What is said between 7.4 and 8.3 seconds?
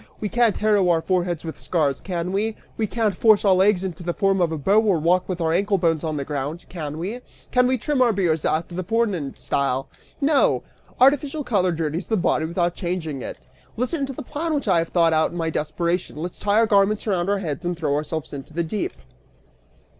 Can we trim our